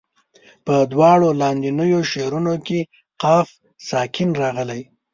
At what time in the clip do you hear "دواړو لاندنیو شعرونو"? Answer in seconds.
0.93-2.53